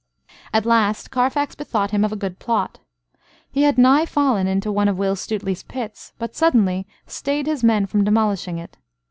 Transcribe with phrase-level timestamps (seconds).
[0.51, 2.79] At last Carfax bethought him of a good plot.
[3.51, 7.85] He had nigh fallen into one of Will Stuteley's pits, but suddenly stayed his men
[7.85, 8.77] from demolishing it.